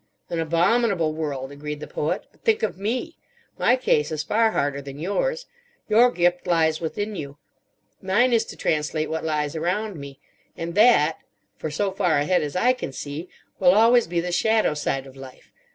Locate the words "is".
4.11-4.23, 8.33-8.43